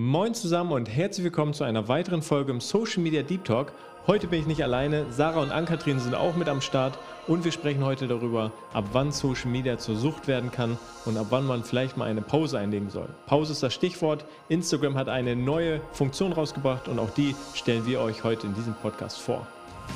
[0.00, 3.72] Moin zusammen und herzlich willkommen zu einer weiteren Folge im Social Media Deep Talk.
[4.06, 7.50] Heute bin ich nicht alleine, Sarah und Ann-Kathrin sind auch mit am Start und wir
[7.50, 11.64] sprechen heute darüber, ab wann Social Media zur Sucht werden kann und ab wann man
[11.64, 13.08] vielleicht mal eine Pause einlegen soll.
[13.26, 14.24] Pause ist das Stichwort.
[14.48, 18.74] Instagram hat eine neue Funktion rausgebracht und auch die stellen wir euch heute in diesem
[18.74, 19.48] Podcast vor.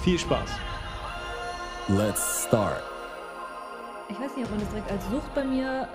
[0.03, 0.50] Viel Spaß!
[1.87, 2.91] Let's start.
[4.09, 5.89] Ich weiß nicht, ob man das direkt als Sucht bei mir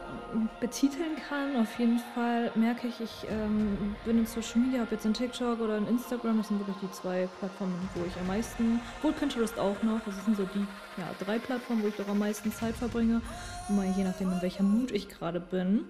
[0.60, 1.56] betiteln kann.
[1.58, 5.60] Auf jeden Fall merke ich, ich ähm, bin in Social Media, ob jetzt in TikTok
[5.60, 9.58] oder in Instagram, das sind wirklich die zwei Plattformen, wo ich am meisten, wohl Pinterest
[9.60, 10.66] auch noch, das sind so die
[10.98, 13.22] ja, drei Plattformen, wo ich doch am meisten Zeit verbringe,
[13.70, 15.86] mal je nachdem, in welcher Mut ich gerade bin.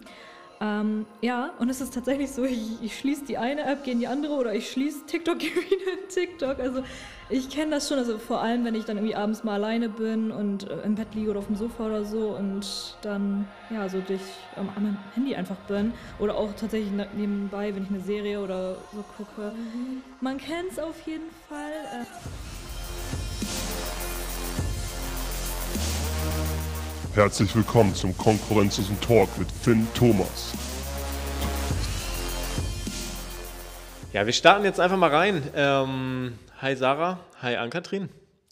[0.60, 4.00] Ähm, ja, und es ist tatsächlich so, ich, ich schließe die eine App, gehe in
[4.00, 6.60] die andere oder ich schließe TikTok, gehe wieder in TikTok.
[6.60, 6.84] Also
[7.30, 10.32] ich kenne das schon, also vor allem, wenn ich dann irgendwie abends mal alleine bin
[10.32, 14.00] und äh, im Bett liege oder auf dem Sofa oder so und dann ja so
[14.00, 14.22] durch
[14.56, 18.76] ähm, meinem Handy einfach bin oder auch tatsächlich ne, nebenbei, wenn ich eine Serie oder
[18.94, 19.52] so gucke.
[19.52, 20.02] Mhm.
[20.22, 22.02] Man kennt es auf jeden Fall.
[22.02, 22.57] Äh
[27.18, 30.54] Herzlich willkommen zum Konkurrenzlosen Talk mit Finn Thomas.
[34.14, 35.42] Ja, wir starten jetzt einfach mal rein.
[35.56, 38.10] Ähm, hi Sarah, hi Ann-Kathrin.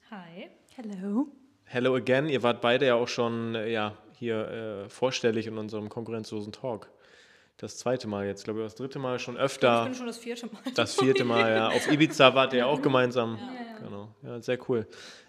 [0.09, 0.49] Hi.
[0.75, 1.27] Hello.
[1.65, 2.27] Hello again.
[2.27, 6.89] Ihr wart beide ja auch schon äh, ja, hier äh, vorstellig in unserem konkurrenzlosen Talk.
[7.57, 9.83] Das zweite Mal jetzt, glaube ich, das dritte Mal schon öfter.
[9.83, 10.61] Ich bin schon das vierte Mal.
[10.75, 11.69] Das vierte Mal, ja.
[11.69, 13.37] Auf Ibiza wart ihr ja auch gemeinsam.
[13.37, 13.79] Ja, ja.
[13.79, 14.15] Genau.
[14.23, 14.87] Ja, sehr cool.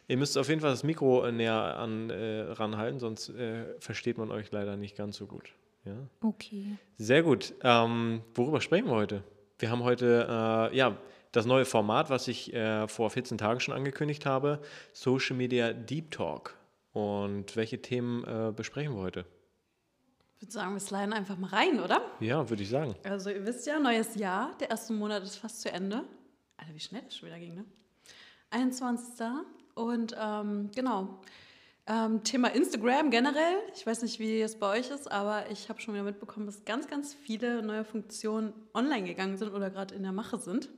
[0.09, 4.19] Ihr müsst auf jeden Fall das Mikro äh, näher an, äh, ranhalten, sonst äh, versteht
[4.19, 5.53] man euch leider nicht ganz so gut.
[5.85, 5.95] Ja?
[6.21, 6.77] Okay.
[6.97, 7.55] Sehr gut.
[7.63, 9.23] Ähm, worüber sprechen wir heute?
[9.59, 10.97] Wir haben heute äh, ja,
[11.33, 14.61] das neue Format, was ich äh, vor 14 Tagen schon angekündigt habe,
[14.93, 16.55] Social Media Deep Talk.
[16.93, 19.27] Und welche Themen äh, besprechen wir heute?
[20.37, 22.03] Ich würde sagen, wir sliden einfach mal rein, oder?
[22.20, 22.95] Ja, würde ich sagen.
[23.05, 26.05] Also ihr wisst ja, neues Jahr, der erste Monat ist fast zu Ende.
[26.59, 27.65] Alter, wie schnell das schon wieder ging, ne?
[28.51, 29.25] 21.
[29.75, 31.20] Und ähm, genau,
[31.86, 33.57] ähm, Thema Instagram generell.
[33.74, 36.67] Ich weiß nicht, wie es bei euch ist, aber ich habe schon wieder mitbekommen, dass
[36.67, 40.68] ganz, ganz viele neue Funktionen online gegangen sind oder gerade in der Mache sind.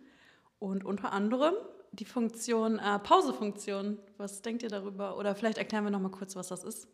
[0.60, 1.54] Und unter anderem
[1.92, 3.98] die Funktion äh, Pause-Funktion.
[4.18, 5.18] Was denkt ihr darüber?
[5.18, 6.88] Oder vielleicht erklären wir noch mal kurz, was das ist.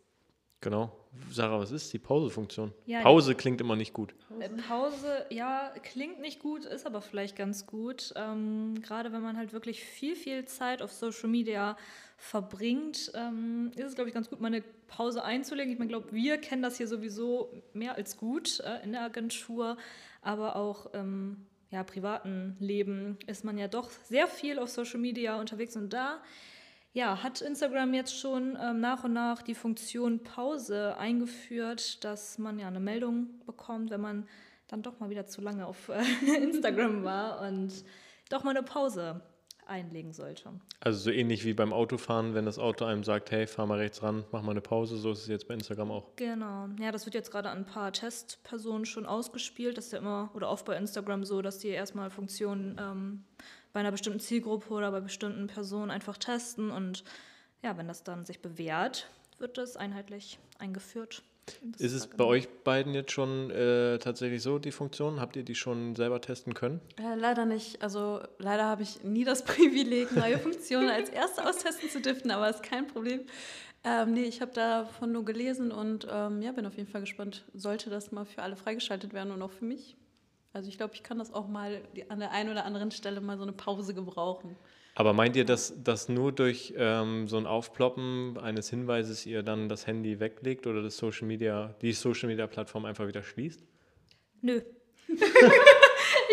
[0.61, 0.91] Genau.
[1.31, 2.73] Sarah, was ist die Pause-Funktion?
[2.85, 4.13] Ja, Pause klingt immer nicht gut.
[4.27, 4.43] Pause.
[4.43, 8.13] Äh, Pause, ja, klingt nicht gut, ist aber vielleicht ganz gut.
[8.15, 11.77] Ähm, Gerade wenn man halt wirklich viel, viel Zeit auf Social Media
[12.17, 15.71] verbringt, ähm, ist es, glaube ich, ganz gut, mal eine Pause einzulegen.
[15.71, 19.77] Ich meine, glaube, wir kennen das hier sowieso mehr als gut äh, in der Agentur,
[20.21, 25.39] aber auch ähm, ja, privaten Leben ist man ja doch sehr viel auf Social Media
[25.39, 26.21] unterwegs und da
[26.95, 32.57] ja, hat Instagram jetzt schon ähm, nach und nach die Funktion Pause eingeführt, dass man
[32.57, 34.29] ja eine Meldung bekommt, wenn man
[34.69, 36.01] dann doch mal wieder zu lange auf äh,
[36.41, 37.83] Instagram war und
[38.29, 39.21] doch mal eine Pause
[39.67, 40.53] einlegen sollte.
[40.79, 44.01] Also so ähnlich wie beim Autofahren, wenn das Auto einem sagt, hey, fahr mal rechts
[44.01, 46.15] ran, mach mal eine Pause, so ist es jetzt bei Instagram auch.
[46.15, 46.69] Genau.
[46.79, 49.77] Ja, das wird jetzt gerade an ein paar Testpersonen schon ausgespielt.
[49.77, 53.23] Das ist ja immer oder oft bei Instagram so, dass die erstmal Funktionen ähm,
[53.75, 57.03] bei einer bestimmten Zielgruppe oder bei bestimmten Personen einfach testen und
[57.61, 61.23] ja, wenn das dann sich bewährt, wird das einheitlich eingeführt.
[61.77, 65.19] Ist es bei euch beiden jetzt schon äh, tatsächlich so, die Funktion?
[65.19, 66.79] Habt ihr die schon selber testen können?
[66.97, 67.81] Äh, leider nicht.
[67.81, 72.49] Also leider habe ich nie das Privileg, neue Funktionen als erste austesten zu dürfen, aber
[72.49, 73.25] ist kein Problem.
[73.83, 77.43] Ähm, nee, ich habe davon nur gelesen und ähm, ja, bin auf jeden Fall gespannt.
[77.53, 79.97] Sollte das mal für alle freigeschaltet werden und auch für mich?
[80.55, 83.35] Also ich glaube, ich kann das auch mal an der einen oder anderen Stelle mal
[83.35, 84.55] so eine Pause gebrauchen.
[84.95, 89.67] Aber meint ihr, dass, dass nur durch ähm, so ein Aufploppen eines Hinweises ihr dann
[89.67, 93.65] das Handy weglegt oder das Social Media, die Social Media Plattform einfach wieder schließt?
[94.41, 94.61] Nö.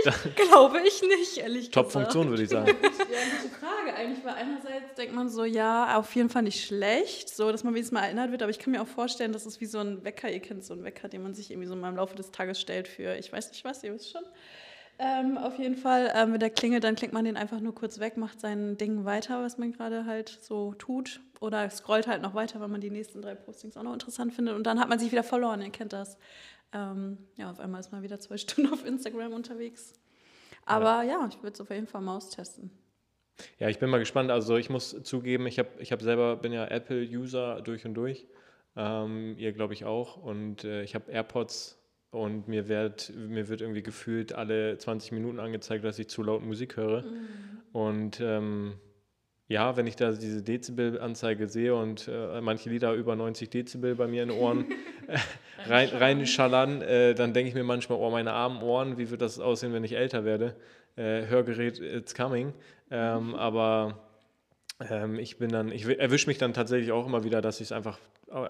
[0.37, 1.75] glaube ich nicht, ehrlich gesagt.
[1.75, 2.67] Top-Funktion, würde ich sagen.
[2.83, 7.29] ja, gute Frage eigentlich, weil einerseits denkt man so, ja, auf jeden Fall nicht schlecht,
[7.35, 9.61] so, dass man wenigstens mal erinnert wird, aber ich kann mir auch vorstellen, dass es
[9.61, 11.89] wie so ein Wecker, ihr kennt so einen Wecker, den man sich irgendwie so mal
[11.89, 14.23] im Laufe des Tages stellt für, ich weiß nicht was, ihr wisst schon.
[14.99, 17.99] Ähm, auf jeden Fall, ähm, mit der Klingel, dann klingt man den einfach nur kurz
[17.99, 21.21] weg, macht sein Ding weiter, was man gerade halt so tut.
[21.41, 24.55] Oder scrollt halt noch weiter, weil man die nächsten drei Postings auch noch interessant findet.
[24.55, 26.19] Und dann hat man sich wieder verloren, ihr kennt das.
[26.73, 29.95] Ähm, ja, auf einmal ist man wieder zwei Stunden auf Instagram unterwegs.
[30.65, 32.71] Aber ja, ja ich würde es auf jeden Fall mal austesten.
[33.59, 34.31] Ja, ich bin mal gespannt.
[34.31, 38.27] Also ich muss zugeben, ich habe ich hab selber, bin ja Apple-User durch und durch.
[38.77, 40.17] Ähm, ihr glaube ich auch.
[40.17, 41.79] Und äh, ich habe AirPods
[42.11, 46.43] und mir wird, mir wird irgendwie gefühlt alle 20 Minuten angezeigt, dass ich zu laut
[46.43, 47.03] Musik höre.
[47.03, 47.29] Mhm.
[47.73, 48.75] Und ähm,
[49.53, 54.07] ja, wenn ich da diese Dezibel-Anzeige sehe und äh, manche Lieder über 90 Dezibel bei
[54.07, 54.65] mir in den Ohren
[55.07, 55.19] äh,
[55.69, 59.21] rein, rein schallern, äh, dann denke ich mir manchmal, oh, meine armen Ohren, wie wird
[59.21, 60.57] das aussehen, wenn ich älter werde?
[60.97, 62.55] Äh, Hörgerät, it's coming.
[62.91, 63.99] Ähm, aber
[64.91, 67.73] ähm, ich bin dann, ich erwische mich dann tatsächlich auch immer wieder, dass ich es
[67.73, 67.99] einfach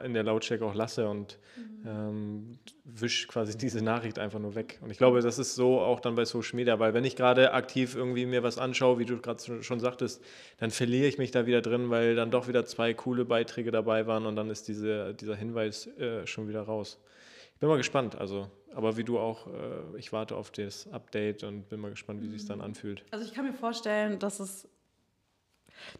[0.05, 1.87] in der Lautstärke auch lasse und mhm.
[1.87, 4.79] ähm, wische quasi diese Nachricht einfach nur weg.
[4.82, 7.52] Und ich glaube, das ist so auch dann bei Social Media, weil wenn ich gerade
[7.52, 10.23] aktiv irgendwie mir was anschaue, wie du gerade schon sagtest,
[10.58, 14.06] dann verliere ich mich da wieder drin, weil dann doch wieder zwei coole Beiträge dabei
[14.06, 16.99] waren und dann ist diese, dieser Hinweis äh, schon wieder raus.
[17.55, 21.44] Ich bin mal gespannt, also, aber wie du auch, äh, ich warte auf das Update
[21.44, 22.32] und bin mal gespannt, wie mhm.
[22.32, 23.05] sich dann anfühlt.
[23.12, 24.69] Also ich kann mir vorstellen, dass es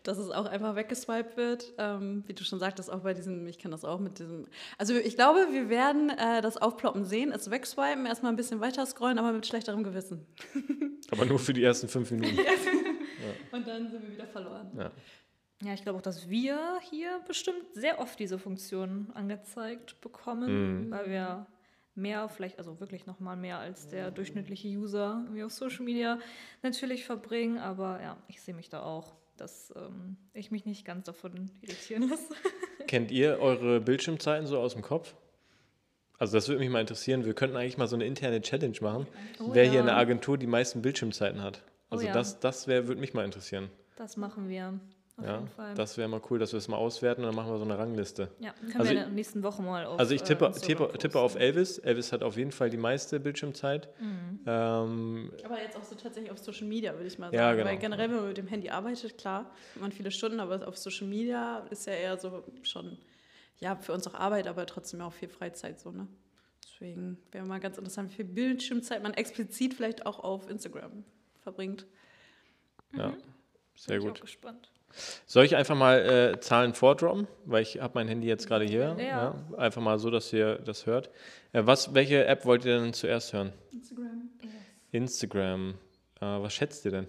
[0.03, 1.73] dass es auch einfach weggeswiped wird.
[1.79, 4.47] Ähm, wie du schon sagtest, auch bei diesem, ich kann das auch mit diesem.
[4.79, 8.85] Also ich glaube, wir werden äh, das Aufploppen sehen, es wegswipen, erstmal ein bisschen weiter
[8.87, 10.27] scrollen, aber mit schlechterem Gewissen.
[11.11, 12.37] aber nur für die ersten fünf Minuten.
[12.37, 13.57] ja.
[13.57, 14.71] Und dann sind wir wieder verloren.
[14.77, 14.91] Ja.
[15.65, 16.59] Ja, ich glaube auch, dass wir
[16.91, 20.91] hier bestimmt sehr oft diese Funktion angezeigt bekommen, mhm.
[20.91, 21.47] weil wir
[21.95, 26.19] mehr, vielleicht, also wirklich nochmal mehr als der durchschnittliche User irgendwie auf Social Media
[26.63, 27.59] natürlich verbringen.
[27.59, 32.09] Aber ja, ich sehe mich da auch dass ähm, ich mich nicht ganz davon irritieren
[32.09, 32.33] lasse.
[32.87, 35.17] Kennt ihr eure Bildschirmzeiten so aus dem Kopf?
[36.17, 37.25] Also das würde mich mal interessieren.
[37.25, 39.09] Wir könnten eigentlich mal so eine interne Challenge machen,
[39.41, 39.71] oh, wer ja.
[39.73, 41.65] hier in der Agentur die meisten Bildschirmzeiten hat.
[41.91, 42.15] Also oh, ja.
[42.15, 43.69] das, das würde mich mal interessieren.
[43.97, 44.79] Das machen wir.
[45.19, 45.75] Auf ja, jeden Fall.
[45.75, 47.77] Das wäre mal cool, dass wir es mal auswerten und dann machen wir so eine
[47.77, 48.31] Rangliste.
[48.39, 49.99] Ja, können also, wir in der nächsten Woche mal auf.
[49.99, 51.79] Also ich tippe, äh, tippe, tippe, auf Elvis.
[51.79, 53.89] Elvis hat auf jeden Fall die meiste Bildschirmzeit.
[54.01, 54.41] Mhm.
[54.47, 57.37] Ähm, aber jetzt auch so tatsächlich auf Social Media, würde ich mal sagen.
[57.37, 57.67] Ja, genau.
[57.67, 59.45] Weil generell, wenn man mit dem Handy arbeitet, klar,
[59.75, 62.97] hat man viele Stunden, aber auf Social Media ist ja eher so schon,
[63.61, 66.09] ja, für uns auch Arbeit, aber trotzdem auch viel Freizeit so, ne?
[66.65, 71.05] Deswegen wäre mal ganz interessant, wie viel Bildschirmzeit man explizit vielleicht auch auf Instagram
[71.43, 71.87] verbringt.
[72.97, 73.23] Ja, mhm.
[73.77, 74.17] sehr Bin gut.
[74.17, 74.73] Ich bin gespannt.
[75.27, 77.27] Soll ich einfach mal äh, Zahlen vordroppen?
[77.45, 78.97] Weil ich habe mein Handy jetzt gerade hier.
[78.99, 79.05] Ja.
[79.05, 79.35] ja.
[79.57, 81.11] Einfach mal so, dass ihr das hört.
[81.53, 83.53] Äh, was, welche App wollt ihr denn zuerst hören?
[83.73, 84.31] Instagram.
[84.43, 84.53] Yes.
[84.91, 85.75] Instagram.
[86.21, 87.09] Äh, was schätzt ihr denn?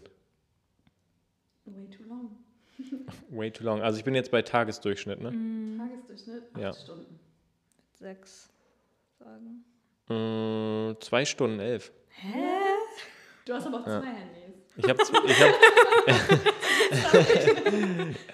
[1.66, 2.38] Way too long.
[3.30, 3.82] Way too long.
[3.82, 5.32] Also ich bin jetzt bei Tagesdurchschnitt, ne?
[5.32, 5.78] Mm.
[5.78, 6.44] Tagesdurchschnitt?
[6.54, 6.74] Acht ja.
[6.74, 7.20] Stunden.
[7.94, 8.52] Sechs
[9.20, 9.64] sagen.
[10.10, 11.92] Äh, zwei Stunden elf.
[12.10, 12.38] Hä?
[13.46, 14.02] Du hast aber auch ja.
[14.02, 14.43] zwei Handys.
[14.75, 15.02] Ich habe.
[15.28, 15.54] Ich hab,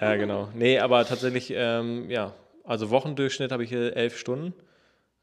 [0.00, 0.48] ja, genau.
[0.54, 2.34] Nee, aber tatsächlich, ähm, ja.
[2.64, 4.54] Also Wochendurchschnitt habe ich hier elf Stunden.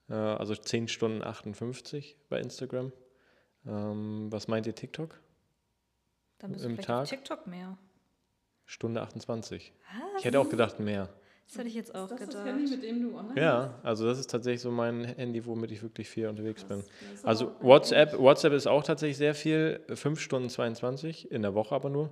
[0.10, 2.92] Äh, also 10 Stunden 58 bei Instagram.
[3.66, 5.20] Ähm, was meint ihr TikTok?
[6.40, 7.06] Dann bist Im Tag?
[7.08, 7.78] TikTok mehr.
[8.66, 9.74] Stunde 28.
[10.14, 10.20] Was?
[10.20, 11.10] Ich hätte auch gedacht mehr.
[11.48, 12.36] Das hätte ich jetzt auch ist das gedacht.
[12.36, 15.72] Das Handy, mit dem du online Ja, also das ist tatsächlich so mein Handy, womit
[15.72, 16.84] ich wirklich viel unterwegs bin.
[17.24, 21.90] Also WhatsApp, WhatsApp ist auch tatsächlich sehr viel, 5 Stunden 22, in der Woche aber
[21.90, 22.10] nur.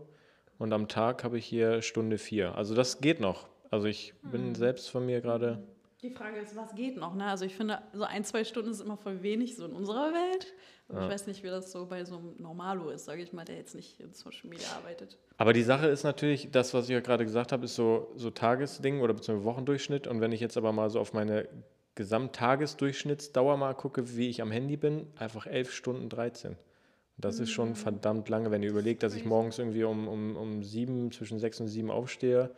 [0.58, 2.56] Und am Tag habe ich hier Stunde 4.
[2.56, 3.48] Also das geht noch.
[3.72, 4.56] Also ich bin hm.
[4.56, 5.62] selbst von mir gerade.
[6.02, 7.16] Die Frage ist, was geht noch?
[7.16, 7.26] Ne?
[7.26, 10.54] Also ich finde, so ein, zwei Stunden ist immer voll wenig, so in unserer Welt.
[10.88, 11.06] Aber ja.
[11.06, 13.56] ich weiß nicht, wie das so bei so einem Normalo ist, sage ich mal, der
[13.56, 15.18] jetzt nicht in Social Media arbeitet.
[15.38, 18.30] Aber die Sache ist natürlich, das, was ich ja gerade gesagt habe, ist so, so
[18.30, 20.06] Tagesding oder beziehungsweise Wochendurchschnitt.
[20.06, 21.48] Und wenn ich jetzt aber mal so auf meine
[21.96, 26.52] Gesamttagesdurchschnittsdauer mal gucke, wie ich am Handy bin, einfach 11 Stunden 13.
[26.52, 26.58] Und
[27.18, 27.44] das mhm.
[27.44, 27.76] ist schon mhm.
[27.76, 31.60] verdammt lange, wenn ihr überlegt, dass ich morgens irgendwie um, um, um sieben, zwischen sechs
[31.60, 32.52] und sieben aufstehe.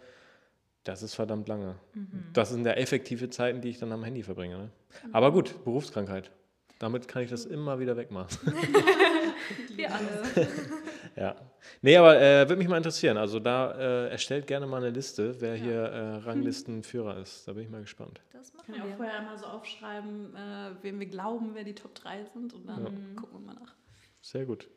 [0.87, 1.75] Das ist verdammt lange.
[1.93, 2.29] Mhm.
[2.31, 4.57] Das sind ja effektive Zeiten, die ich dann am Handy verbringe.
[4.57, 4.69] Ne?
[5.11, 6.31] Aber gut, Berufskrankheit.
[6.79, 8.37] Damit kann ich das immer wieder wegmachen.
[9.75, 10.47] Wir alle.
[11.17, 11.35] ja.
[11.81, 13.17] Nee, aber äh, würde mich mal interessieren.
[13.17, 15.63] Also da äh, erstellt gerne mal eine Liste, wer ja.
[15.63, 17.45] hier äh, Ranglistenführer ist.
[17.47, 18.21] Da bin ich mal gespannt.
[18.31, 18.75] Das machen wir.
[18.75, 22.23] Kann ja auch vorher einmal so aufschreiben, äh, wem wir glauben, wer die Top 3
[22.33, 22.91] sind und dann ja.
[23.19, 23.75] gucken wir mal nach.
[24.21, 24.69] Sehr gut.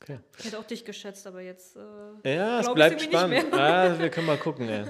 [0.00, 0.20] Okay.
[0.38, 1.76] Ich hätte auch dich geschätzt, aber jetzt.
[2.22, 3.46] Äh, ja, es bleibt spannend.
[3.52, 4.84] Ja, wir können mal gucken, ey.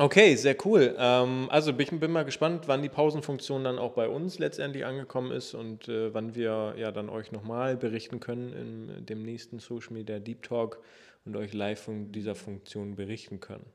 [0.00, 0.96] Okay, sehr cool.
[0.96, 5.30] Ähm, also ich bin mal gespannt, wann die Pausenfunktion dann auch bei uns letztendlich angekommen
[5.30, 8.54] ist und äh, wann wir ja dann euch nochmal berichten können
[8.96, 10.80] in dem nächsten Social Media Deep Talk
[11.26, 13.66] und euch live von dieser Funktion berichten können.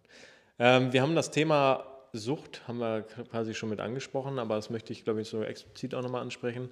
[0.57, 4.93] Ähm, wir haben das Thema Sucht, haben wir quasi schon mit angesprochen, aber das möchte
[4.93, 6.71] ich, glaube ich, so explizit auch nochmal ansprechen.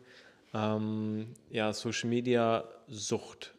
[0.55, 3.53] Ähm, ja, Social Media Sucht.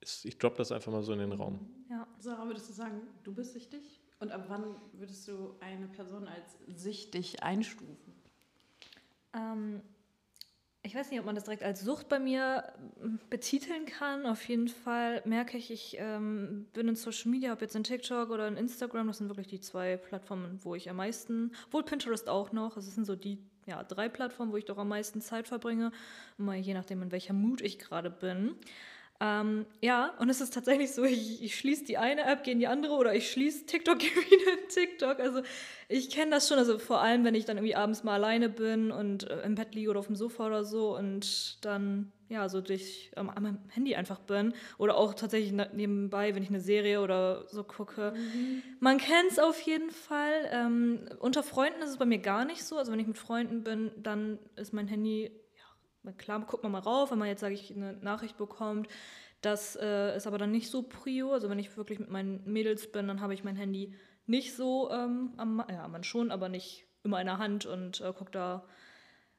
[0.00, 1.68] Ich droppe das einfach mal so in den Raum.
[1.90, 4.01] Ja, Sarah, würdest du sagen, du bist süchtig?
[4.22, 8.14] Und ab wann würdest du eine Person als süchtig einstufen?
[9.34, 9.82] Ähm,
[10.84, 14.24] ich weiß nicht, ob man das direkt als Sucht bei mir ähm, betiteln kann.
[14.26, 18.30] Auf jeden Fall merke ich, ich ähm, bin in Social Media, ob jetzt in TikTok
[18.30, 22.28] oder in Instagram, das sind wirklich die zwei Plattformen, wo ich am meisten, wohl Pinterest
[22.28, 25.48] auch noch, es sind so die ja, drei Plattformen, wo ich doch am meisten Zeit
[25.48, 25.90] verbringe,
[26.36, 28.54] mal je nachdem, in welcher Mut ich gerade bin.
[29.22, 32.58] Ähm, ja, und es ist tatsächlich so, ich, ich schließe die eine App, gehe in
[32.58, 35.20] die andere oder ich schließe TikTok, gehe wieder in TikTok.
[35.20, 35.42] Also
[35.88, 38.90] ich kenne das schon, also vor allem, wenn ich dann irgendwie abends mal alleine bin
[38.90, 42.62] und äh, im Bett liege oder auf dem Sofa oder so und dann ja, so
[42.62, 47.46] durch ähm, am Handy einfach bin oder auch tatsächlich nebenbei, wenn ich eine Serie oder
[47.48, 48.14] so gucke.
[48.16, 48.62] Mhm.
[48.80, 50.48] Man kennt es auf jeden Fall.
[50.50, 52.78] Ähm, unter Freunden ist es bei mir gar nicht so.
[52.78, 55.30] Also wenn ich mit Freunden bin, dann ist mein Handy
[56.18, 58.88] klar, guckt man mal rauf, wenn man jetzt, sage ich, eine Nachricht bekommt.
[59.40, 61.32] Das äh, ist aber dann nicht so prio.
[61.32, 63.94] Also wenn ich wirklich mit meinen Mädels bin, dann habe ich mein Handy
[64.26, 68.12] nicht so ähm, am, ja, man schon, aber nicht immer in der Hand und äh,
[68.12, 68.64] gucke da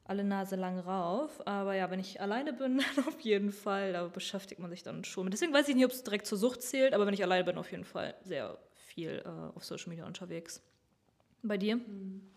[0.05, 1.45] alle Nase lang rauf.
[1.47, 5.03] Aber ja, wenn ich alleine bin, dann auf jeden Fall, da beschäftigt man sich dann
[5.05, 5.31] schon.
[5.31, 7.57] Deswegen weiß ich nicht, ob es direkt zur Sucht zählt, aber wenn ich alleine bin,
[7.57, 10.61] auf jeden Fall sehr viel äh, auf Social Media unterwegs.
[11.41, 11.77] Bei dir?
[11.77, 12.29] Mhm.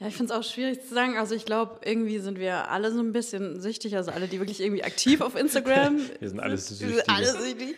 [0.00, 1.16] Ja, ich finde es auch schwierig zu sagen.
[1.16, 4.60] Also ich glaube, irgendwie sind wir alle so ein bisschen süchtig, also alle, die wirklich
[4.60, 7.08] irgendwie aktiv auf Instagram Wir sind alle süchtig.
[7.08, 7.76] Alle süchtig.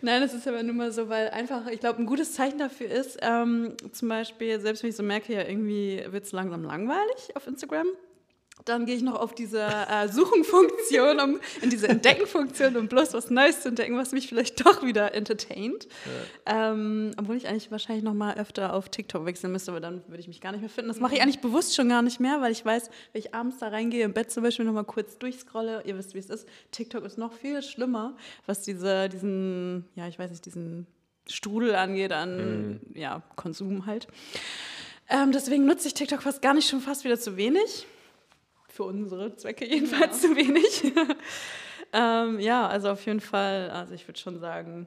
[0.00, 2.90] Nein, das ist aber nur mal so, weil einfach, ich glaube, ein gutes Zeichen dafür
[2.90, 7.36] ist, ähm, zum Beispiel, selbst wenn ich so merke, ja, irgendwie wird es langsam langweilig
[7.36, 7.86] auf Instagram,
[8.64, 13.30] dann gehe ich noch auf diese äh, Suchenfunktion, um in diese Entdeckenfunktion, um bloß was
[13.30, 15.88] Neues zu entdecken, was mich vielleicht doch wieder entertaint.
[16.46, 16.70] Ja.
[16.72, 20.20] Ähm, obwohl ich eigentlich wahrscheinlich noch mal öfter auf TikTok wechseln müsste, aber dann würde
[20.20, 20.88] ich mich gar nicht mehr finden.
[20.88, 23.58] Das mache ich eigentlich bewusst schon gar nicht mehr, weil ich weiß, wenn ich abends
[23.58, 26.46] da reingehe, im Bett zum Beispiel noch mal kurz durchscrolle, ihr wisst, wie es ist.
[26.70, 28.16] TikTok ist noch viel schlimmer,
[28.46, 30.86] was diese, diesen, ja, ich weiß nicht, diesen
[31.28, 32.80] Strudel angeht an mhm.
[32.94, 34.06] ja, Konsum halt.
[35.08, 37.86] Ähm, deswegen nutze ich TikTok fast gar nicht, schon fast wieder zu wenig
[38.72, 40.28] für unsere Zwecke jedenfalls ja.
[40.28, 40.92] zu wenig.
[41.92, 44.86] ähm, ja, also auf jeden Fall, also ich würde schon sagen,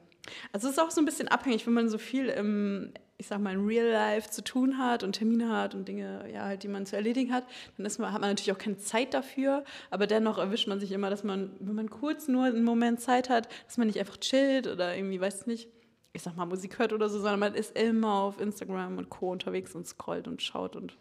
[0.52, 3.40] also es ist auch so ein bisschen abhängig, wenn man so viel im, ich sag
[3.40, 6.68] mal, in Real Life zu tun hat und Termine hat und Dinge, ja, halt, die
[6.68, 7.44] man zu erledigen hat,
[7.76, 10.90] dann ist man, hat man natürlich auch keine Zeit dafür, aber dennoch erwischt man sich
[10.90, 14.16] immer, dass man, wenn man kurz nur einen Moment Zeit hat, dass man nicht einfach
[14.16, 15.68] chillt oder irgendwie, weiß nicht,
[16.12, 19.30] ich sag mal, Musik hört oder so, sondern man ist immer auf Instagram und Co.
[19.30, 20.96] unterwegs und scrollt und schaut und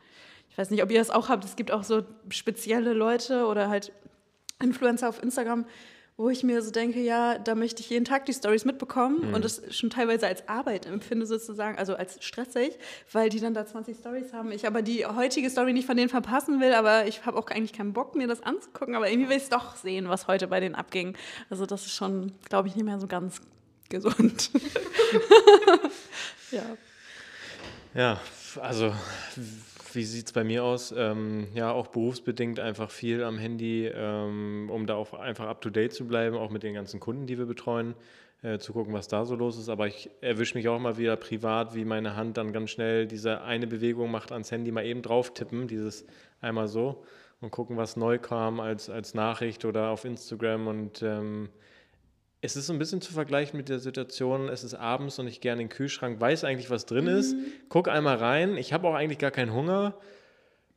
[0.56, 1.44] ich weiß nicht, ob ihr das auch habt.
[1.44, 3.92] Es gibt auch so spezielle Leute oder halt
[4.64, 5.66] Influencer auf Instagram,
[6.16, 9.34] wo ich mir so denke, ja, da möchte ich jeden Tag die Stories mitbekommen mhm.
[9.34, 12.80] und das schon teilweise als Arbeit empfinde sozusagen, also als stressig,
[13.12, 14.50] weil die dann da 20 Stories haben.
[14.54, 17.74] Ich aber die heutige Story nicht von denen verpassen will, aber ich habe auch eigentlich
[17.74, 20.62] keinen Bock, mir das anzugucken, aber irgendwie will ich es doch sehen, was heute bei
[20.62, 21.18] denen abging.
[21.50, 23.42] Also das ist schon, glaube ich, nicht mehr so ganz
[23.90, 24.52] gesund.
[26.52, 26.64] ja.
[27.94, 28.22] Ja,
[28.62, 28.94] also
[29.96, 30.94] wie sieht es bei mir aus?
[30.96, 36.06] Ähm, ja, auch berufsbedingt einfach viel am Handy, ähm, um da auch einfach up-to-date zu
[36.06, 37.96] bleiben, auch mit den ganzen Kunden, die wir betreuen,
[38.42, 39.70] äh, zu gucken, was da so los ist.
[39.70, 43.42] Aber ich erwische mich auch mal wieder privat, wie meine Hand dann ganz schnell diese
[43.42, 46.06] eine Bewegung macht ans Handy, mal eben drauf tippen, dieses
[46.42, 47.04] einmal so
[47.42, 51.50] und gucken, was neu kam als, als Nachricht oder auf Instagram und ähm,
[52.46, 55.42] es ist so ein bisschen zu vergleichen mit der Situation, es ist abends und ich
[55.42, 57.46] gehe in den Kühlschrank, weiß eigentlich, was drin ist, mhm.
[57.70, 59.98] guck einmal rein, ich habe auch eigentlich gar keinen Hunger,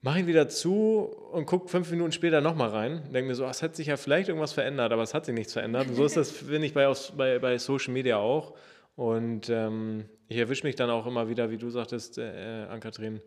[0.00, 3.02] mache ihn wieder zu und gucke fünf Minuten später nochmal rein.
[3.12, 5.52] Denke mir so, es hat sich ja vielleicht irgendwas verändert, aber es hat sich nichts
[5.52, 5.88] verändert.
[5.88, 8.54] Und so ist das, finde ich, bei, bei, bei Social Media auch.
[8.94, 13.20] Und ähm, ich erwische mich dann auch immer wieder, wie du sagtest, äh, Ann-Kathrin,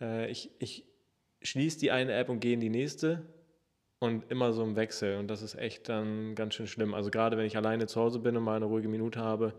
[0.00, 0.84] äh, ich, ich
[1.42, 3.22] schließe die eine App und gehe in die nächste
[4.00, 5.18] und immer so im Wechsel.
[5.18, 6.94] Und das ist echt dann ganz schön schlimm.
[6.94, 9.54] Also gerade wenn ich alleine zu Hause bin und mal eine ruhige Minute habe,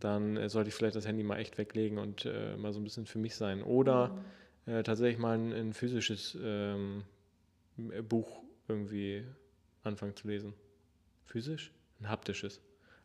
[0.00, 2.84] dann äh, sollte ich vielleicht das Handy mal echt weglegen und äh, mal so ein
[2.84, 3.62] bisschen für mich sein.
[3.62, 4.16] Oder
[4.66, 4.72] mhm.
[4.72, 7.04] äh, tatsächlich mal ein, ein physisches ähm,
[8.08, 9.24] Buch irgendwie
[9.82, 10.54] anfangen zu lesen.
[11.24, 11.72] Physisch?
[12.00, 12.60] Ein haptisches.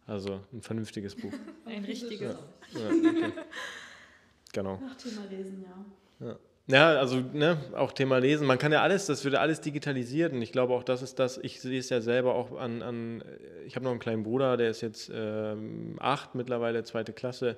[0.08, 1.34] Also ein vernünftiges Buch.
[1.66, 2.36] Ein richtiges.
[2.74, 2.80] Ja.
[2.80, 3.32] Ja, okay.
[4.54, 4.78] Genau.
[4.82, 6.28] Nach Thema Lesen, ja.
[6.28, 6.40] ja.
[6.68, 8.48] Ja, also ne, auch Thema Lesen.
[8.48, 11.38] Man kann ja alles, das wird alles digitalisiert und ich glaube auch, das ist das,
[11.38, 13.24] ich sehe es ja selber auch an, an
[13.66, 17.58] ich habe noch einen kleinen Bruder, der ist jetzt ähm, acht mittlerweile, zweite Klasse,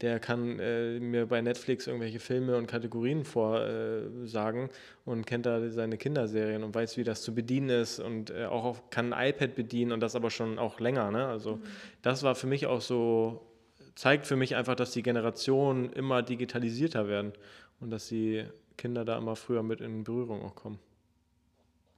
[0.00, 4.70] der kann äh, mir bei Netflix irgendwelche Filme und Kategorien vorsagen
[5.04, 8.64] und kennt da seine Kinderserien und weiß, wie das zu bedienen ist und äh, auch
[8.64, 11.10] auf, kann ein iPad bedienen und das aber schon auch länger.
[11.10, 11.26] Ne?
[11.26, 11.62] Also mhm.
[12.02, 13.46] das war für mich auch so,
[13.94, 17.32] zeigt für mich einfach, dass die Generationen immer digitalisierter werden
[17.80, 20.78] und dass die Kinder da immer früher mit in Berührung auch kommen.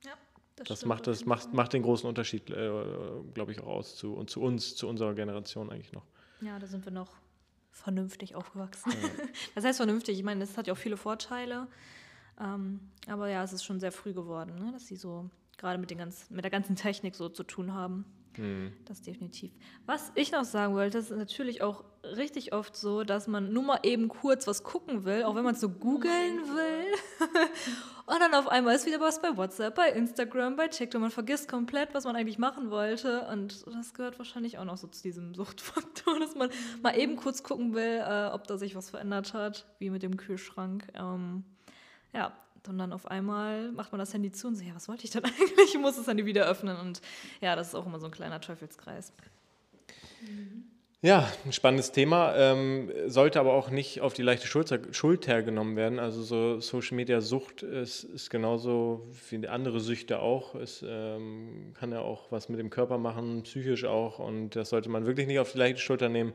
[0.05, 0.13] Ja,
[0.57, 2.71] das, das macht, das macht, macht den großen Unterschied, äh,
[3.35, 6.05] glaube ich, auch aus zu, und zu uns, zu unserer Generation eigentlich noch.
[6.41, 7.17] Ja, da sind wir noch
[7.71, 8.93] vernünftig aufgewachsen.
[8.93, 9.09] Ja.
[9.55, 11.69] Das heißt vernünftig, ich meine, das hat ja auch viele Vorteile.
[12.39, 14.73] Ähm, aber ja, es ist schon sehr früh geworden, ne?
[14.73, 15.95] dass sie so gerade mit,
[16.31, 18.05] mit der ganzen Technik so zu tun haben.
[18.85, 19.51] Das definitiv.
[19.87, 23.63] Was ich noch sagen wollte, das ist natürlich auch richtig oft so, dass man nur
[23.63, 26.85] mal eben kurz was gucken will, auch wenn man es so googeln will.
[28.07, 31.01] Und dann auf einmal ist wieder was bei WhatsApp, bei Instagram, bei TikTok.
[31.01, 33.27] Man vergisst komplett, was man eigentlich machen wollte.
[33.33, 36.51] Und das gehört wahrscheinlich auch noch so zu diesem Suchtfaktor, dass man
[36.83, 40.17] mal eben kurz gucken will, äh, ob da sich was verändert hat, wie mit dem
[40.17, 40.87] Kühlschrank.
[40.95, 41.45] Ähm,
[42.13, 42.33] ja,
[42.69, 45.11] und dann auf einmal macht man das Handy zu und so, ja, was wollte ich
[45.11, 45.75] denn eigentlich?
[45.75, 46.77] Ich muss das Handy wieder öffnen.
[46.77, 47.01] Und
[47.41, 49.13] ja, das ist auch immer so ein kleiner Teufelskreis.
[51.03, 52.35] Ja, ein spannendes Thema.
[52.37, 55.99] Ähm, sollte aber auch nicht auf die leichte Schulter, Schulter genommen werden.
[55.99, 60.55] Also so Social Media Sucht ist, ist genauso wie andere Süchte auch.
[60.55, 64.19] Es ähm, kann ja auch was mit dem Körper machen, psychisch auch.
[64.19, 66.33] Und das sollte man wirklich nicht auf die leichte Schulter nehmen.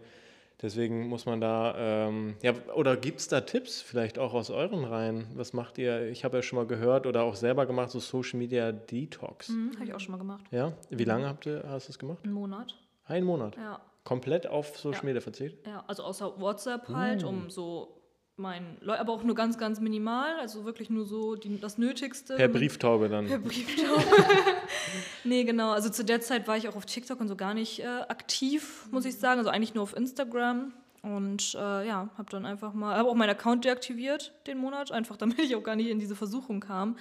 [0.61, 1.73] Deswegen muss man da,
[2.07, 5.25] ähm, ja, oder gibt es da Tipps vielleicht auch aus euren Reihen?
[5.33, 6.07] Was macht ihr?
[6.09, 9.47] Ich habe ja schon mal gehört oder auch selber gemacht, so Social Media Detox.
[9.47, 10.43] Hm, Habe ich auch schon mal gemacht.
[10.51, 10.73] Ja?
[10.89, 12.19] Wie lange habt ihr, hast du es gemacht?
[12.23, 12.75] Einen Monat.
[13.05, 13.55] Einen Monat.
[13.57, 13.81] Ja.
[14.03, 15.05] Komplett auf Social Ja.
[15.05, 15.65] Media verzichtet?
[15.65, 18.00] Ja, also außer WhatsApp halt, um so
[18.37, 22.35] mein, Leu- aber auch nur ganz, ganz minimal, also wirklich nur so die, das Nötigste.
[22.37, 23.27] Per Mit- Brieftaube dann.
[23.27, 24.03] Per Brieftaube.
[25.23, 25.71] nee, genau.
[25.71, 28.87] Also zu der Zeit war ich auch auf TikTok und so gar nicht äh, aktiv,
[28.91, 29.39] muss ich sagen.
[29.39, 30.73] Also eigentlich nur auf Instagram.
[31.03, 35.17] Und äh, ja, habe dann einfach mal, habe auch meinen Account deaktiviert den Monat, einfach
[35.17, 36.95] damit ich auch gar nicht in diese Versuchung kam,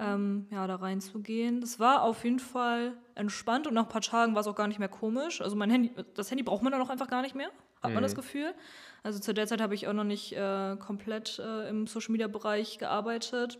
[0.00, 1.60] ähm, ja, da reinzugehen.
[1.60, 4.66] Das war auf jeden Fall entspannt und nach ein paar Tagen war es auch gar
[4.66, 5.40] nicht mehr komisch.
[5.40, 7.50] Also mein Handy, das Handy braucht man dann auch einfach gar nicht mehr,
[7.82, 8.54] hat man das Gefühl.
[9.02, 12.28] Also zu der Zeit habe ich auch noch nicht äh, komplett äh, im Social Media
[12.28, 13.58] Bereich gearbeitet.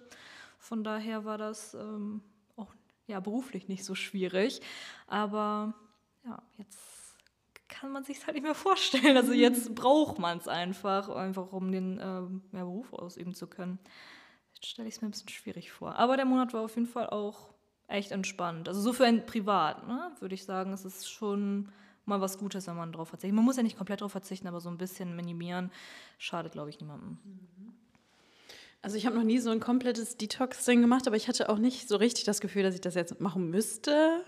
[0.59, 2.23] Von daher war das ähm,
[2.57, 2.75] auch
[3.07, 4.61] ja, beruflich nicht so schwierig.
[5.07, 5.75] Aber
[6.25, 6.79] ja, jetzt
[7.69, 9.17] kann man sich halt nicht mehr vorstellen.
[9.17, 13.79] Also jetzt braucht man es einfach, einfach um den ähm, ja, Beruf ausüben zu können.
[14.55, 15.95] Jetzt stelle ich es mir ein bisschen schwierig vor.
[15.97, 17.51] Aber der Monat war auf jeden Fall auch
[17.87, 18.69] echt entspannt.
[18.69, 21.71] Also so für ein Privat, ne, würde ich sagen, es ist schon
[22.09, 23.35] mal was Gutes, wenn man drauf verzichtet.
[23.35, 25.71] Man muss ja nicht komplett drauf verzichten, aber so ein bisschen minimieren
[26.19, 27.19] schadet, glaube ich, niemandem.
[28.81, 31.89] Also ich habe noch nie so ein komplettes Detox-Ding gemacht, aber ich hatte auch nicht
[31.89, 34.25] so richtig das Gefühl, dass ich das jetzt machen müsste.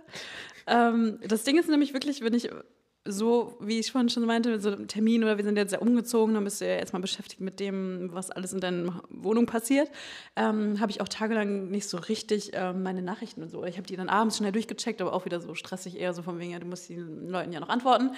[0.66, 2.50] Ähm, das Ding ist nämlich wirklich, wenn ich
[3.12, 5.79] so, wie ich vorhin schon meinte, mit so einem Termin oder wir sind jetzt ja
[5.79, 9.90] umgezogen, dann bist du ja erstmal beschäftigt mit dem, was alles in deiner Wohnung passiert,
[10.37, 13.64] ähm, habe ich auch tagelang nicht so richtig ähm, meine Nachrichten und so.
[13.64, 16.38] Ich habe die dann abends schnell durchgecheckt, aber auch wieder so stressig, eher so von
[16.38, 18.11] wegen, ja, du musst den Leuten ja noch antworten.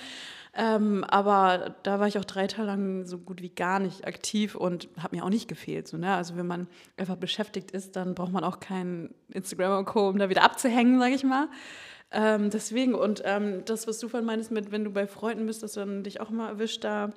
[0.55, 4.55] Ähm, aber da war ich auch drei Tage lang so gut wie gar nicht aktiv
[4.55, 5.89] und hat mir auch nicht gefehlt.
[5.89, 6.15] So, ne?
[6.15, 6.67] Also wenn man
[6.99, 10.99] einfach beschäftigt ist, dann braucht man auch kein Instagram und Co., um da wieder abzuhängen,
[10.99, 11.49] sage ich mal.
[12.13, 15.63] Ähm, deswegen, und ähm, das, was du vorhin meinst, mit, wenn du bei Freunden bist,
[15.63, 17.11] dass du dann dich auch mal erwischt, da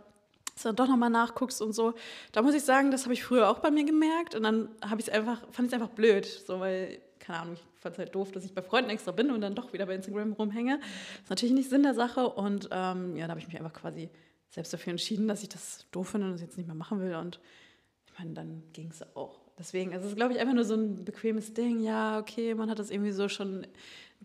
[0.55, 1.93] dass du dann doch nochmal nachguckst und so.
[2.31, 5.01] Da muss ich sagen, das habe ich früher auch bei mir gemerkt und dann habe
[5.01, 8.15] ich einfach, fand ich es einfach blöd, so weil, keine Ahnung, ich fand es halt
[8.15, 10.79] doof, dass ich bei Freunden extra bin und dann doch wieder bei Instagram rumhänge.
[11.21, 14.09] ist natürlich nicht Sinn der Sache und ähm, ja, da habe ich mich einfach quasi
[14.49, 17.15] selbst dafür entschieden, dass ich das doof finde und das jetzt nicht mehr machen will
[17.15, 17.41] und
[18.05, 19.41] ich meine, dann ging es auch.
[19.59, 21.81] Deswegen, also es ist, glaube ich, einfach nur so ein bequemes Ding.
[21.81, 23.65] Ja, okay, man hat das irgendwie so schon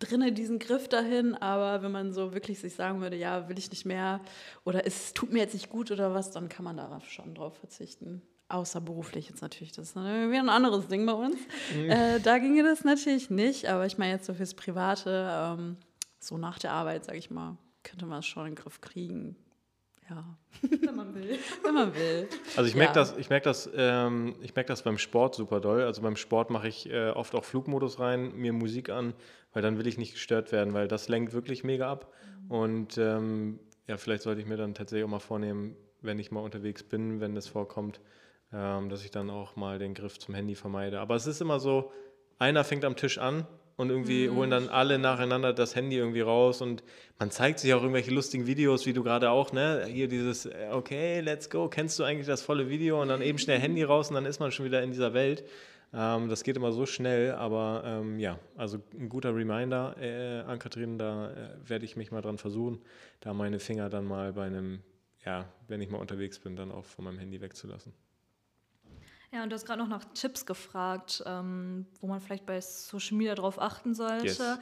[0.00, 3.70] drinne, diesen Griff dahin, aber wenn man so wirklich sich sagen würde, ja, will ich
[3.70, 4.20] nicht mehr
[4.64, 7.56] oder es tut mir jetzt nicht gut oder was, dann kann man darauf schon drauf
[7.58, 8.22] verzichten.
[8.48, 11.36] Außer beruflich jetzt natürlich, das ist wieder ein anderes Ding bei uns.
[11.88, 15.76] Äh, da ginge das natürlich nicht, aber ich meine jetzt so fürs Private, ähm,
[16.18, 19.36] so nach der Arbeit, sage ich mal, könnte man es schon in den Griff kriegen.
[20.08, 20.24] Ja,
[20.62, 21.38] Wenn man will.
[21.62, 22.28] wenn man will.
[22.56, 23.04] Also ich merke Ja.
[23.04, 25.82] das, ich merke das, ähm, ich merke das beim Sport super doll.
[25.82, 29.14] Also beim Sport mache ich äh, oft auch Flugmodus rein, mir Musik an,
[29.52, 32.12] weil dann will ich nicht gestört werden, weil das lenkt wirklich mega ab.
[32.48, 36.40] Und ähm, ja, vielleicht sollte ich mir dann tatsächlich auch mal vornehmen, wenn ich mal
[36.40, 38.00] unterwegs bin, wenn das vorkommt,
[38.52, 41.00] ähm, dass ich dann auch mal den Griff zum Handy vermeide.
[41.00, 41.92] Aber es ist immer so,
[42.38, 46.60] einer fängt am Tisch an und irgendwie holen dann alle nacheinander das Handy irgendwie raus
[46.60, 46.82] und
[47.18, 49.86] man zeigt sich auch irgendwelche lustigen Videos, wie du gerade auch, ne?
[49.88, 53.38] Hier dieses, äh, okay, let's go, kennst du eigentlich das volle Video und dann eben
[53.38, 55.44] schnell Handy raus und dann ist man schon wieder in dieser Welt.
[55.92, 60.58] Ähm, das geht immer so schnell, aber ähm, ja, also ein guter Reminder äh, an
[60.58, 62.80] Kathrin, da äh, werde ich mich mal dran versuchen,
[63.20, 64.82] da meine Finger dann mal bei einem,
[65.24, 67.92] ja, wenn ich mal unterwegs bin, dann auch von meinem Handy wegzulassen.
[69.32, 73.16] Ja, und du hast gerade noch nach Tipps gefragt, ähm, wo man vielleicht bei Social
[73.16, 74.26] Media drauf achten sollte.
[74.26, 74.58] Yes.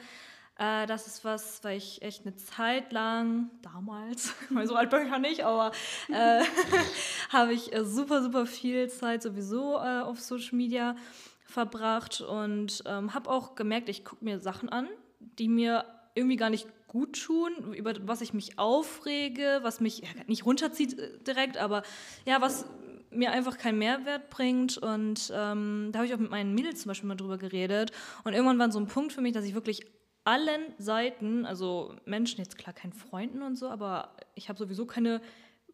[0.59, 5.03] Äh, das ist was, weil ich echt eine Zeit lang, damals, weil so alt bin
[5.05, 5.71] ich ja nicht, aber
[6.09, 6.43] äh,
[7.29, 10.97] habe ich äh, super, super viel Zeit sowieso äh, auf Social Media
[11.45, 14.87] verbracht und ähm, habe auch gemerkt, ich gucke mir Sachen an,
[15.19, 20.09] die mir irgendwie gar nicht gut tun, über was ich mich aufrege, was mich ja,
[20.27, 21.83] nicht runterzieht äh, direkt, aber
[22.25, 22.65] ja, was
[23.11, 24.77] mir einfach keinen Mehrwert bringt.
[24.77, 27.91] Und ähm, da habe ich auch mit meinen Mädels zum Beispiel mal drüber geredet.
[28.23, 29.85] Und irgendwann war so ein Punkt für mich, dass ich wirklich
[30.29, 35.21] allen Seiten, also Menschen, jetzt klar keinen Freunden und so, aber ich habe sowieso keine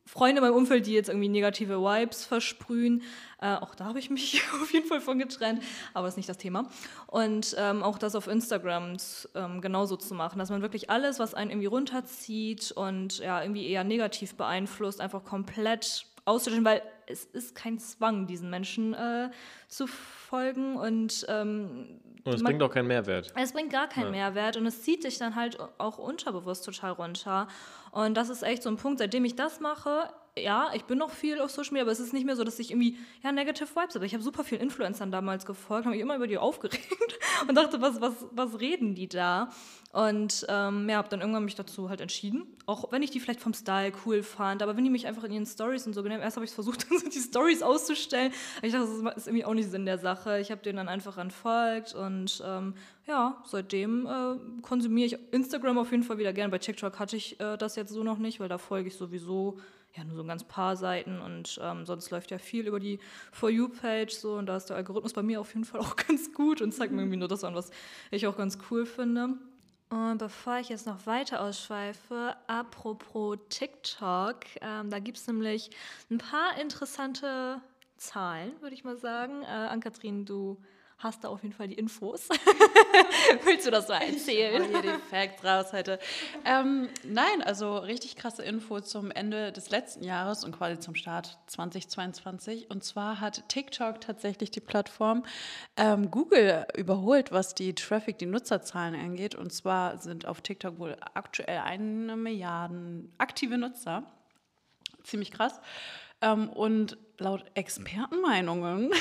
[0.05, 3.01] Freunde in meinem Umfeld, die jetzt irgendwie negative Vibes versprühen.
[3.41, 5.61] Äh, auch da habe ich mich auf jeden Fall von getrennt,
[5.93, 6.69] aber ist nicht das Thema.
[7.07, 8.95] Und ähm, auch das auf Instagram
[9.33, 13.67] ähm, genauso zu machen, dass man wirklich alles, was einen irgendwie runterzieht und ja, irgendwie
[13.67, 19.29] eher negativ beeinflusst, einfach komplett auszulöschen, weil es ist kein Zwang, diesen Menschen äh,
[19.67, 23.31] zu folgen und ähm, Und es man- bringt auch keinen Mehrwert.
[23.35, 24.29] es bringt gar keinen Ja.
[24.31, 27.47] Mehrwert und es zieht sich dann halt auch unterbewusst total runter.
[27.91, 31.11] Und das ist echt so ein Punkt, seitdem ich das mache, ja, ich bin noch
[31.11, 33.69] viel auf Social Media, aber es ist nicht mehr so, dass ich irgendwie, ja, Negative
[33.73, 34.05] Vibes habe.
[34.05, 37.81] Ich habe super vielen Influencern damals gefolgt, habe mich immer über die aufgeregt und dachte,
[37.81, 39.49] was, was, was reden die da?
[39.93, 43.39] Und ähm, ja, habe dann irgendwann mich dazu halt entschieden, auch wenn ich die vielleicht
[43.39, 46.21] vom Style cool fand, aber wenn die mich einfach in ihren Stories und so genommen,
[46.21, 48.33] erst habe ich versucht, so die Stories auszustellen.
[48.61, 50.41] Ich dachte, das ist irgendwie auch nicht Sinn der Sache.
[50.41, 52.73] Ich habe denen dann einfach entfolgt und ähm,
[53.07, 56.51] ja, seitdem äh, konsumiere ich Instagram auf jeden Fall wieder gern.
[56.51, 59.59] Bei TikTok hatte ich äh, das jetzt so noch nicht, weil da folge ich sowieso
[59.97, 62.99] ja nur so ein ganz paar Seiten und ähm, sonst läuft ja viel über die
[63.31, 66.33] For You-Page so und da ist der Algorithmus bei mir auf jeden Fall auch ganz
[66.33, 67.71] gut und zeigt mir irgendwie nur das an, was
[68.11, 69.37] ich auch ganz cool finde.
[69.89, 75.69] Und bevor ich jetzt noch weiter ausschweife, apropos TikTok, ähm, da gibt es nämlich
[76.09, 77.61] ein paar interessante
[77.97, 79.43] Zahlen, würde ich mal sagen.
[79.43, 80.57] Äh, Ann-Kathrin, du
[80.97, 82.29] hast da auf jeden Fall die Infos.
[83.43, 84.63] Willst du das mal erzählen?
[84.63, 85.99] Hol hier die Facts raus heute.
[86.45, 91.37] Ähm, nein, also richtig krasse Info zum Ende des letzten Jahres und quasi zum Start
[91.47, 92.69] 2022.
[92.69, 95.23] Und zwar hat TikTok tatsächlich die Plattform
[95.77, 99.35] ähm, Google überholt, was die Traffic, die Nutzerzahlen angeht.
[99.35, 104.03] Und zwar sind auf TikTok wohl aktuell eine Milliarde aktive Nutzer.
[105.03, 105.59] Ziemlich krass.
[106.21, 108.91] Ähm, und laut Expertenmeinungen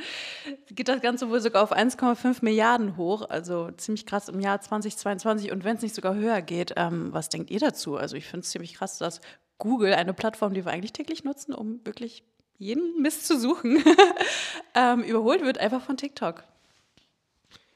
[0.70, 3.28] geht das Ganze wohl sogar auf 1,5 Milliarden hoch.
[3.28, 5.52] Also ziemlich krass im Jahr 2022.
[5.52, 7.96] Und wenn es nicht sogar höher geht, ähm, was denkt ihr dazu?
[7.96, 9.20] Also ich finde es ziemlich krass, dass
[9.58, 12.22] Google, eine Plattform, die wir eigentlich täglich nutzen, um wirklich
[12.58, 13.82] jeden Mist zu suchen,
[14.74, 16.44] ähm, überholt wird einfach von TikTok.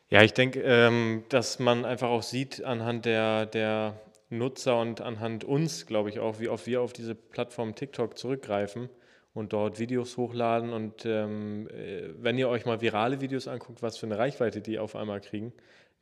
[0.09, 5.45] Ja, ich denke, ähm, dass man einfach auch sieht anhand der, der Nutzer und anhand
[5.45, 8.91] uns, glaube ich auch, wie oft wir auf diese Plattform TikTok zurückgreifen
[9.35, 10.73] und dort Videos hochladen.
[10.73, 14.79] Und ähm, äh, wenn ihr euch mal virale Videos anguckt, was für eine Reichweite die
[14.79, 15.53] auf einmal kriegen,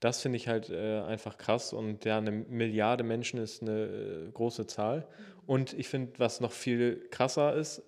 [0.00, 1.72] das finde ich halt äh, einfach krass.
[1.72, 5.06] Und ja, eine Milliarde Menschen ist eine äh, große Zahl.
[5.46, 7.82] Und ich finde, was noch viel krasser ist,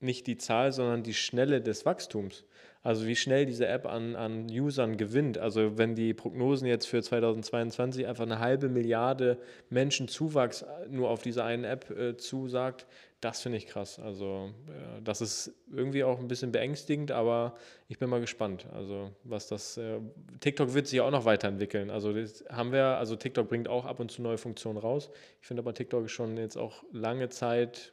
[0.00, 2.44] nicht die Zahl, sondern die Schnelle des Wachstums.
[2.82, 5.36] Also wie schnell diese App an, an Usern gewinnt.
[5.36, 11.22] Also wenn die Prognosen jetzt für 2022 einfach eine halbe Milliarde Menschen Zuwachs nur auf
[11.22, 12.86] diese einen App äh, zusagt,
[13.20, 13.98] das finde ich krass.
[13.98, 17.56] Also äh, das ist irgendwie auch ein bisschen beängstigend, aber
[17.88, 18.66] ich bin mal gespannt.
[18.72, 20.00] Also was das äh,
[20.40, 21.90] TikTok wird sich auch noch weiterentwickeln.
[21.90, 25.10] Also das haben wir, also TikTok bringt auch ab und zu neue Funktionen raus.
[25.40, 27.92] Ich finde aber TikTok ist schon jetzt auch lange Zeit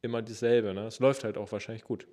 [0.00, 0.74] immer dasselbe.
[0.74, 0.86] Ne?
[0.86, 2.06] Es läuft halt auch wahrscheinlich gut.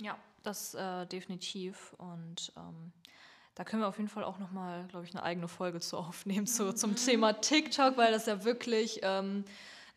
[0.00, 1.94] Ja, das äh, definitiv.
[1.98, 2.92] Und ähm,
[3.54, 6.46] da können wir auf jeden Fall auch nochmal, glaube ich, eine eigene Folge zu aufnehmen
[6.46, 9.44] zu, zum Thema TikTok, weil das ja wirklich ähm,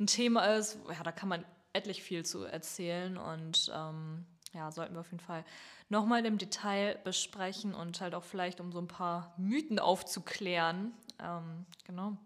[0.02, 4.96] ein Thema ist, ja, da kann man etlich viel zu erzählen und ähm, ja, sollten
[4.96, 5.46] wir auf jeden Fall
[5.88, 10.94] nochmal im Detail besprechen und halt auch vielleicht, um so ein paar Mythen aufzuklären.
[11.20, 12.18] Ähm, genau.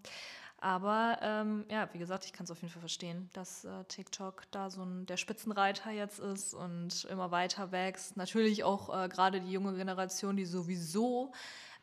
[0.58, 4.44] Aber ähm, ja, wie gesagt, ich kann es auf jeden Fall verstehen, dass äh, TikTok
[4.50, 8.18] da so ein, der Spitzenreiter jetzt ist und immer weiter wächst.
[8.18, 11.34] Natürlich auch äh, gerade die junge Generation, die sowieso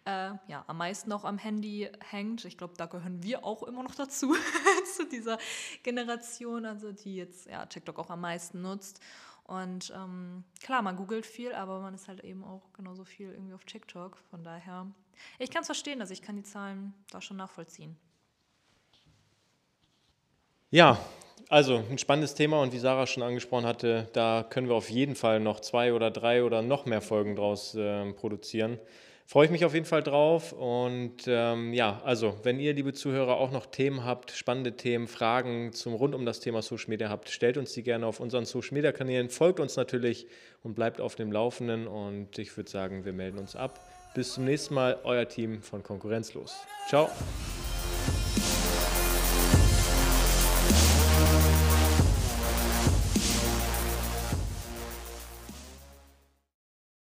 [0.05, 2.45] äh, ja, am meisten noch am Handy hängt.
[2.45, 4.35] Ich glaube, da gehören wir auch immer noch dazu,
[4.97, 5.39] zu dieser
[5.83, 9.01] Generation, also die jetzt ja, TikTok auch am meisten nutzt.
[9.45, 13.55] Und ähm, klar, man googelt viel, aber man ist halt eben auch genauso viel irgendwie
[13.55, 14.17] auf TikTok.
[14.31, 14.87] Von daher,
[15.39, 17.97] ich kann es verstehen, also ich kann die Zahlen da schon nachvollziehen.
[20.71, 20.99] Ja,
[21.49, 25.15] also ein spannendes Thema und wie Sarah schon angesprochen hatte, da können wir auf jeden
[25.15, 28.79] Fall noch zwei oder drei oder noch mehr Folgen draus äh, produzieren.
[29.33, 33.39] Freue ich mich auf jeden Fall drauf und ähm, ja, also wenn ihr, liebe Zuhörer,
[33.39, 37.31] auch noch Themen habt, spannende Themen, Fragen zum rund um das Thema Social Media habt,
[37.31, 40.27] stellt uns die gerne auf unseren Social Media Kanälen, folgt uns natürlich
[40.63, 43.81] und bleibt auf dem Laufenden und ich würde sagen, wir melden uns ab.
[44.15, 46.55] Bis zum nächsten Mal, euer Team von Konkurrenzlos.
[46.91, 47.09] Ciao.